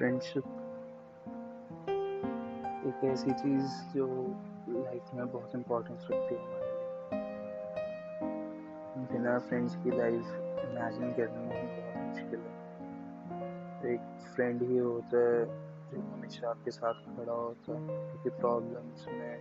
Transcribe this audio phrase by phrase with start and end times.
[0.00, 0.44] Friendship
[2.86, 4.06] एक ऐसी चीज़ जो
[4.68, 6.68] लाइफ में बहुत इम्पोर्टेंस रखती है हमारे
[8.06, 10.30] लिए। बिना फ्रेंड्स की लाइफ
[10.62, 14.00] इमेजिन करना बहुत मुश्किल है। एक
[14.36, 15.44] फ्रेंड ही होता है
[15.90, 19.34] जो हमेशा आपके साथ खड़ा होता है, क्योंकि प्रॉब्लम्स में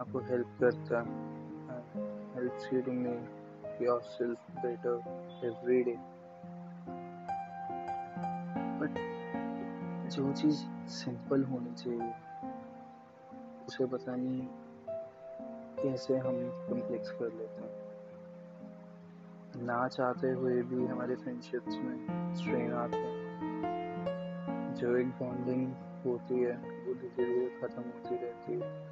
[0.00, 0.96] आपको हेल्प करता
[2.34, 4.96] helps you to make yourself better
[5.44, 5.96] every day
[10.10, 12.14] जो चीज़ सिंपल होनी चाहिए,
[13.68, 14.46] उसे पता नहीं
[15.82, 16.34] कैसे हम
[16.70, 17.80] कम्प्लेक्स कर लेते हैं।
[19.66, 25.72] ना चाहते हुए भी हमारे फ्रेंडशिप्स में स्ट्रेन आते हैं। जो एक बॉन्डिंग
[26.04, 28.90] होती है, वो धीरे धीरे ख़त्म होती रहती है।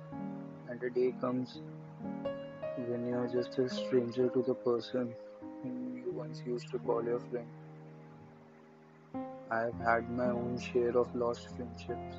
[0.70, 1.60] End day comes
[2.78, 5.08] you are just a stranger to the person
[5.62, 7.67] whom you once used to call your friend
[9.51, 12.17] I've had my own share of lost friendships,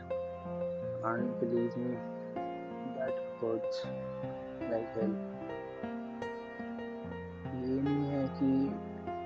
[1.04, 1.96] and believe me,
[2.96, 3.84] that hurts
[4.72, 5.16] like hell.
[7.62, 8.50] ये नहीं है कि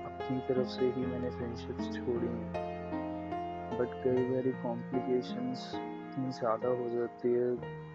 [0.06, 2.64] अपनी तरफ़ से ही मैंने friendships छोड़ी हैं
[3.78, 7.46] बट कई बार कॉम्प्लिकेशंस इतनी ज़्यादा हो जाती है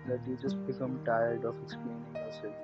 [0.08, 2.58] that you just become tired of explaining yourself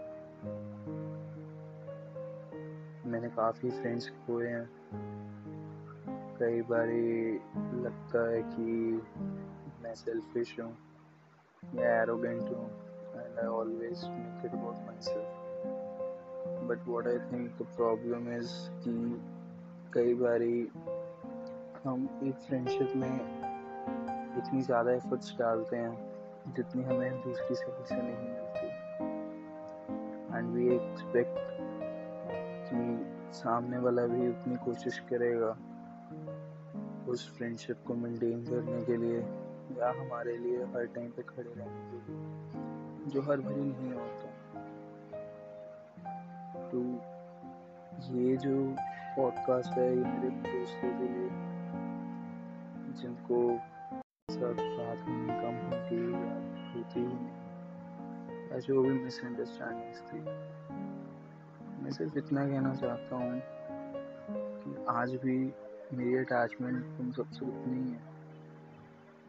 [3.14, 4.67] मैंने काफ़ी फ्रेंड्स खोए हैं
[6.39, 6.88] कई बार
[7.83, 9.02] लगता है कि
[9.83, 10.77] मैं सेल्फिश हूँ
[11.75, 12.69] या एरोगेंट हूँ
[13.16, 15.27] and I always make it about myself
[16.69, 19.22] but what I think the problem is कि
[19.94, 20.42] कई बार
[21.86, 23.45] हम एक फ्रेंडशिप में
[24.38, 26.16] इतनी ज़्यादा एफर्ट्स डालते हैं,
[26.55, 28.67] जितनी हमें दूसरी साइड से नहीं मिलती.
[30.38, 31.36] एंड वी एक्सपेक्ट
[32.70, 33.05] कि
[33.38, 35.58] सामने वाला भी उतनी कोशिश करेगा
[37.08, 39.20] उस फ्रेंडशिप को मेंटेन करने के लिए
[39.80, 44.33] या हमारे लिए हर टाइम पे खड़े रहने के लिए, जो हर भरी नहीं होता
[46.70, 46.80] तो
[48.15, 48.55] ये जो
[49.17, 51.30] पॉडकास्ट है, ये मेरे दोस्तों के लिए,
[53.02, 53.38] जिनको
[54.33, 56.33] सब बात होनी कम होती या
[56.73, 60.20] होती ही नहीं, या जो भी मिसअंडरस्टैंडिंग्स थी,
[61.83, 63.42] मैं सिर्फ़ इतना कहना चाहता हूँ
[64.61, 65.38] कि आज भी
[65.93, 67.99] मेरी अटैचमेंट तुम सबसे उतनी है,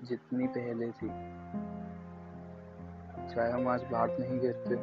[0.04, 1.08] जितनी पहले थी।
[3.34, 4.76] चाहे हम आज बात नहीं करते,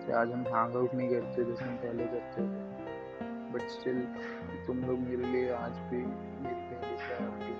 [0.00, 2.64] चाहे आज हम हैंग आउट नहीं करते जैसे हम पहले करते थे
[3.52, 4.00] बट स्टिल
[4.66, 7.54] तुम लोग मेरे लिए आज भी मेरी पहली प्रायोरिटी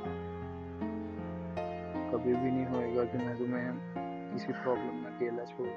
[2.13, 3.73] कभी भी नहीं होएगा कि मैं तुम्हें
[4.33, 5.69] किसी प्रॉब्लम में अकेला छोड़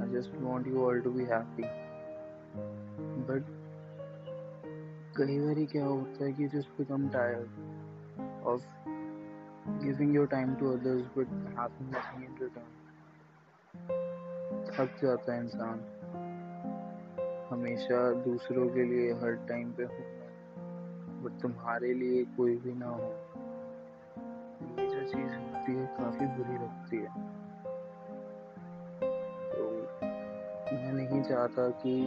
[0.00, 1.62] I just want you all to be happy
[3.28, 3.65] but
[5.18, 7.48] कई बार क्या होता है कि just become tired
[8.46, 8.62] of
[9.84, 12.64] giving your time to others but having nothing in return
[14.66, 15.80] थक जाता है इंसान।
[17.50, 20.16] हमेशा दूसरों के लिए हर टाइम पे हो।
[21.22, 23.12] बट तुम्हारे लिए कोई भी ना हो।
[24.80, 27.36] ये जो चीज़ होती है, काफ़ी बुरी लगती है।
[29.50, 29.70] तो
[30.76, 32.06] मैं नहीं चाहता कि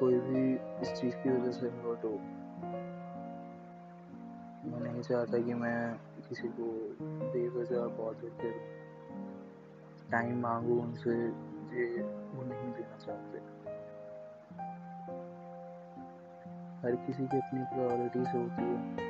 [0.00, 2.38] कोई भी इस चीज़ की वजह से हर्ट हो
[4.70, 5.96] मैं नहीं चाहता कि मैं
[6.28, 6.64] किसी को
[7.32, 8.78] बेवजह बॉदर करूँ
[10.10, 11.28] टाइम मांगू, उनसे
[11.68, 13.38] जे वो नहीं देना चाहते।
[16.86, 19.08] हर किसी की अपनी प्रायोरिटीज होती है।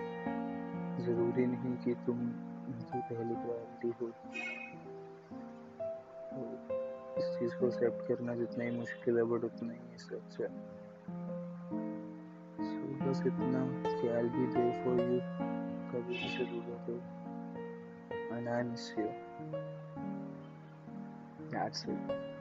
[1.04, 2.20] ज़रूरी नहीं कि तुम
[2.66, 4.10] उनकी पहली प्रायोरिटी हो।
[6.32, 6.58] तो
[7.18, 10.77] इस चीज़ को एक्सेप्ट करना जितना ही मुश्किल है बट उतना ही सच है। सो
[13.07, 15.19] बस इतना कि I be there for you
[15.91, 19.05] कभी भी ज़रूरत हो and I miss you
[21.51, 22.36] that's it